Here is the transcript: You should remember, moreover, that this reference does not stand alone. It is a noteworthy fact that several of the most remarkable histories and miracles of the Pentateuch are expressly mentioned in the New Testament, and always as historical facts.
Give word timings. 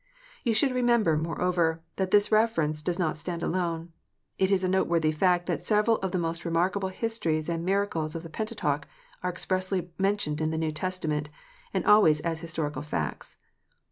You 0.43 0.55
should 0.55 0.71
remember, 0.73 1.15
moreover, 1.15 1.83
that 1.97 2.09
this 2.09 2.31
reference 2.31 2.81
does 2.81 2.97
not 2.97 3.17
stand 3.17 3.43
alone. 3.43 3.93
It 4.39 4.49
is 4.49 4.63
a 4.63 4.67
noteworthy 4.67 5.11
fact 5.11 5.45
that 5.45 5.63
several 5.63 5.97
of 5.97 6.11
the 6.11 6.17
most 6.17 6.43
remarkable 6.43 6.89
histories 6.89 7.47
and 7.47 7.63
miracles 7.63 8.15
of 8.15 8.23
the 8.23 8.29
Pentateuch 8.31 8.87
are 9.21 9.29
expressly 9.29 9.91
mentioned 9.99 10.41
in 10.41 10.49
the 10.49 10.57
New 10.57 10.71
Testament, 10.71 11.29
and 11.71 11.85
always 11.85 12.19
as 12.21 12.39
historical 12.41 12.81
facts. 12.81 13.37